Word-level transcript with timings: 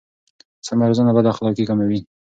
سمه 0.67 0.85
روزنه 0.89 1.11
بد 1.15 1.25
اخلاقي 1.33 1.63
کموي. 1.69 1.99